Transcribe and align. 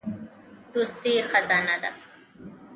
دوستي 0.73 1.13
خزانه 1.29 1.75
ده. 1.81 1.89